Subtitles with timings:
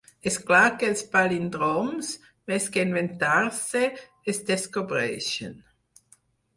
[0.29, 2.09] És clar que els palíndroms,
[2.53, 3.85] més que inventar-se,
[4.35, 5.59] es descobreixen.